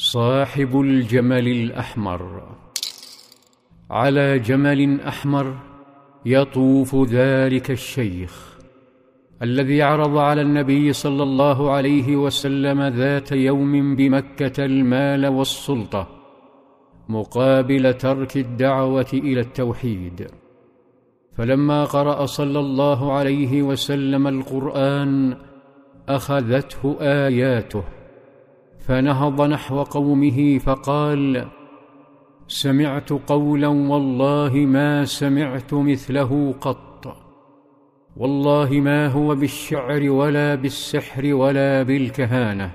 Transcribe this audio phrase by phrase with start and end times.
[0.00, 2.42] صاحب الجمل الأحمر.
[3.90, 5.56] على جمل أحمر
[6.26, 8.58] يطوف ذلك الشيخ
[9.42, 16.08] الذي عرض على النبي صلى الله عليه وسلم ذات يوم بمكة المال والسلطة
[17.08, 20.26] مقابل ترك الدعوة إلى التوحيد.
[21.36, 25.36] فلما قرأ صلى الله عليه وسلم القرآن
[26.08, 27.97] أخذته آياته.
[28.88, 31.46] فنهض نحو قومه فقال
[32.46, 37.16] سمعت قولا والله ما سمعت مثله قط.
[38.16, 42.70] والله ما هو بالشعر ولا بالسحر ولا بالكهانة.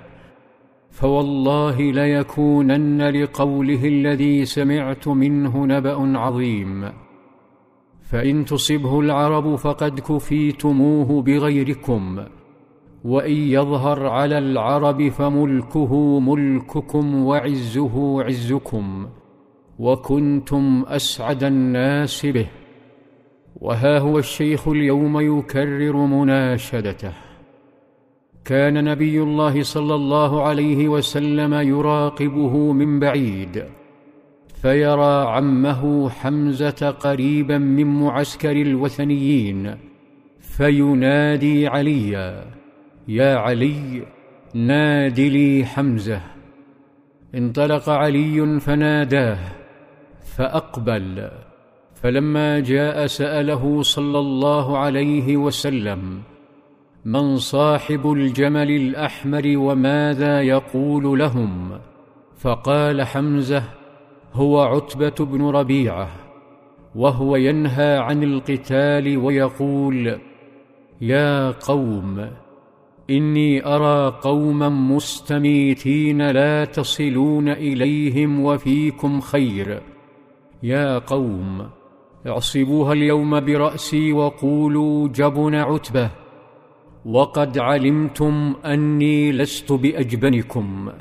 [0.90, 6.90] فوالله ليكونن لقوله الذي سمعت منه نبأ عظيم.
[8.02, 12.26] فإن تصبه العرب فقد كفيتموه بغيركم.
[13.04, 19.08] وإن يظهر على العرب فملكه ملككم وعزه عزكم
[19.80, 22.48] وكنتم أسعد الناس به.
[23.62, 27.14] وها هو الشيخ اليوم يكرر مناشدته.
[28.46, 33.64] كان نبي الله صلى الله عليه وسلم يراقبه من بعيد
[34.62, 39.76] فيرى عمه حمزة قريبا من معسكر الوثنيين
[40.40, 42.46] فينادي عليا
[43.08, 44.06] يا علي
[44.54, 46.22] ناد لي حمزة.
[47.36, 49.40] انطلق علي فناداه
[50.38, 51.30] فأقبل.
[51.96, 56.22] فلما جاء سأله صلى الله عليه وسلم
[57.06, 61.80] من صاحب الجمل الأحمر وماذا يقول لهم؟
[62.38, 63.64] فقال حمزة
[64.34, 66.10] هو عتبة بن ربيعة
[66.96, 70.20] وهو ينهى عن القتال ويقول
[71.02, 72.30] يا قوم
[73.10, 79.82] إني أرى قوما مستميتين لا تصلون إليهم وفيكم خير.
[80.64, 81.70] يا قوم
[82.28, 86.10] اعصبوها اليوم برأسي وقولوا جبن عتبة.
[87.06, 90.92] وقد علمتم أني لست بأجبنكم.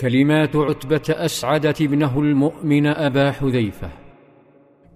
[0.00, 3.90] كلمات عتبة أسعدت ابنه المؤمن أبا حذيفة.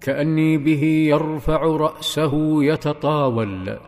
[0.00, 3.78] كأني به يرفع رأسه يتطاول.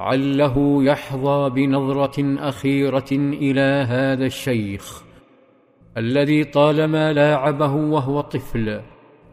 [0.00, 5.02] عله يحظى بنظره اخيره إلى هذا الشيخ
[5.96, 8.80] الذي طالما لاعبه وهو طفل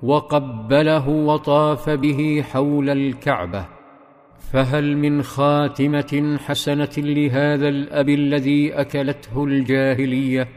[0.03, 3.65] وقبله وطاف به حول الكعبه.
[4.51, 10.47] فهل من خاتمه حسنه لهذا الاب الذي اكلته الجاهليه؟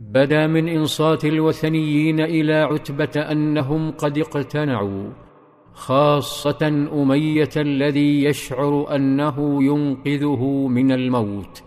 [0.00, 5.23] بدا من انصات الوثنيين إلى عتبه انهم قد اقتنعوا.
[5.74, 11.62] خاصة أمية الذي يشعر أنه ينقذه من الموت.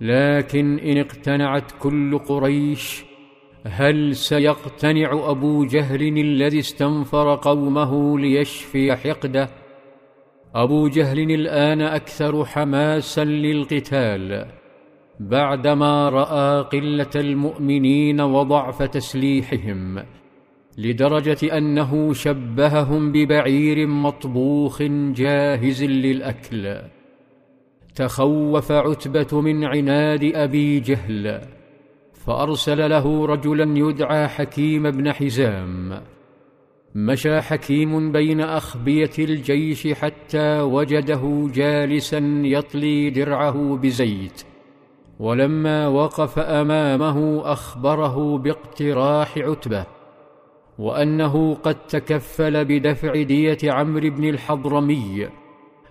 [0.00, 3.04] لكن إن اقتنعت كل قريش
[3.66, 9.48] هل سيقتنع أبو جهل الذي استنفر قومه ليشفي حقده؟
[10.54, 14.46] أبو جهل الآن أكثر حماسا للقتال.
[15.20, 19.98] بعدما رأى قلة المؤمنين وضعف تسليحهم
[20.78, 24.82] لدرجة أنه شبههم ببعير مطبوخ
[25.14, 26.78] جاهز للأكل.
[27.94, 31.40] تخوف عتبة من عناد أبي جهل
[32.12, 36.00] فأرسل له رجلا يدعى حكيم بن حزام.
[36.94, 44.42] مشى حكيم بين أخبية الجيش حتى وجده جالسا يطلي درعه بزيت.
[45.20, 49.97] ولما وقف أمامه أخبره باقتراح عتبة
[50.78, 55.28] وأنه قد تكفل بدفع دية عمرو بن الحضرمي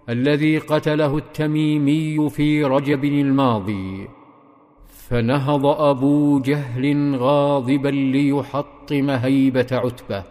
[0.10, 4.08] الذي قتله التميمي في رجب الماضي
[4.88, 10.24] فنهض أبو جهل غاضبا ليحطم هيبة عتبة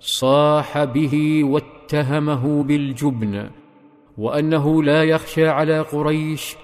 [0.00, 3.50] صاح به واتهمه بالجبن
[4.18, 6.56] وأنه لا يخشى على قريش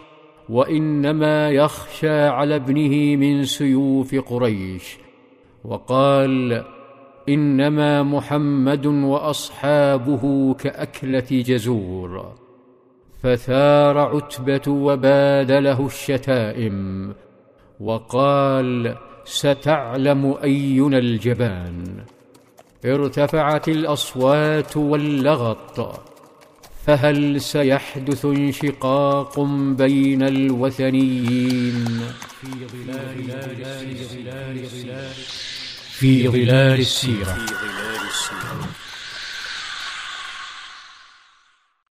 [0.48, 4.98] وإنما يخشى على ابنه من سيوف قريش
[5.64, 6.64] وقال
[7.28, 12.32] إنما محمد وأصحابه كأكلة جزور
[13.22, 17.14] فثار عتبة وبادله الشتائم
[17.80, 22.04] وقال ستعلم أينا الجبان
[22.84, 26.00] ارتفعت الأصوات واللغط
[26.86, 29.40] فهل سيحدث انشقاق
[29.78, 32.00] بين الوثنيين؟
[32.40, 34.66] في ظلال,
[36.02, 37.38] في ظلال السيره